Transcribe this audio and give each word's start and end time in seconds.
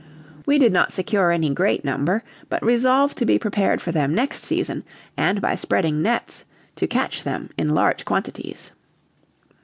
We 0.47 0.57
did 0.57 0.73
not 0.73 0.91
secure 0.91 1.29
any 1.29 1.51
great 1.51 1.85
number, 1.85 2.23
but 2.49 2.65
resolved 2.65 3.19
to 3.19 3.25
be 3.27 3.37
prepared 3.37 3.83
for 3.83 3.91
them 3.91 4.15
next 4.15 4.43
season, 4.45 4.83
and 5.15 5.39
by 5.39 5.53
spreading 5.53 6.01
nets, 6.01 6.43
to 6.77 6.87
catch 6.87 7.23
them 7.23 7.51
in 7.55 7.69
large 7.75 8.03
quantities. 8.03 8.71